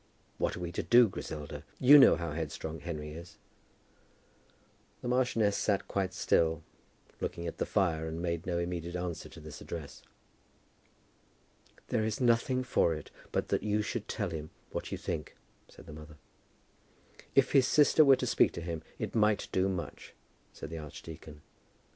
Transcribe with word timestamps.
"What 0.39 0.57
are 0.57 0.59
we 0.59 0.71
to 0.71 0.81
do, 0.81 1.07
Griselda? 1.07 1.63
You 1.79 1.99
know 1.99 2.15
how 2.15 2.31
headstrong 2.31 2.79
Henry 2.79 3.11
is." 3.11 3.37
The 5.03 5.07
marchioness 5.07 5.55
sat 5.55 5.87
quite 5.87 6.15
still, 6.15 6.63
looking 7.19 7.45
at 7.45 7.59
the 7.59 7.67
fire, 7.67 8.07
and 8.07 8.19
made 8.19 8.47
no 8.47 8.57
immediate 8.57 8.95
answer 8.95 9.29
to 9.29 9.39
this 9.39 9.61
address. 9.61 10.01
"There 11.89 12.03
is 12.03 12.19
nothing 12.19 12.63
for 12.63 12.95
it, 12.95 13.11
but 13.31 13.49
that 13.49 13.61
you 13.61 13.83
should 13.83 14.07
tell 14.07 14.31
him 14.31 14.49
what 14.71 14.91
you 14.91 14.97
think," 14.97 15.35
said 15.67 15.85
the 15.85 15.93
mother. 15.93 16.17
"If 17.35 17.51
his 17.51 17.67
sister 17.67 18.03
were 18.03 18.15
to 18.15 18.25
speak 18.25 18.53
to 18.53 18.61
him, 18.61 18.81
it 18.97 19.13
might 19.13 19.49
do 19.51 19.69
much," 19.69 20.15
said 20.51 20.71
the 20.71 20.79
archdeacon. 20.79 21.41